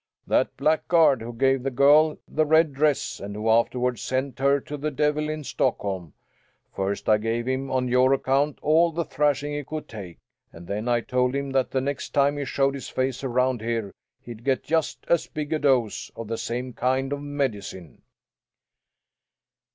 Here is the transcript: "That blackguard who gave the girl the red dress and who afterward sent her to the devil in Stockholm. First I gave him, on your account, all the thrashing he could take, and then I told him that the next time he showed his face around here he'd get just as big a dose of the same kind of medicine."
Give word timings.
"That 0.25 0.57
blackguard 0.57 1.21
who 1.21 1.31
gave 1.31 1.61
the 1.61 1.69
girl 1.69 2.17
the 2.27 2.43
red 2.43 2.73
dress 2.73 3.19
and 3.19 3.35
who 3.35 3.47
afterward 3.51 3.99
sent 3.99 4.39
her 4.39 4.59
to 4.61 4.75
the 4.75 4.89
devil 4.89 5.29
in 5.29 5.43
Stockholm. 5.43 6.13
First 6.75 7.07
I 7.07 7.19
gave 7.19 7.47
him, 7.47 7.69
on 7.69 7.87
your 7.87 8.11
account, 8.11 8.57
all 8.63 8.91
the 8.91 9.05
thrashing 9.05 9.53
he 9.53 9.63
could 9.63 9.87
take, 9.87 10.17
and 10.51 10.65
then 10.65 10.87
I 10.87 11.01
told 11.01 11.35
him 11.35 11.51
that 11.51 11.69
the 11.69 11.81
next 11.81 12.15
time 12.15 12.35
he 12.37 12.45
showed 12.45 12.73
his 12.73 12.89
face 12.89 13.23
around 13.23 13.61
here 13.61 13.93
he'd 14.19 14.43
get 14.43 14.63
just 14.63 15.05
as 15.07 15.27
big 15.27 15.53
a 15.53 15.59
dose 15.59 16.09
of 16.15 16.27
the 16.29 16.37
same 16.39 16.73
kind 16.73 17.13
of 17.13 17.21
medicine." 17.21 18.01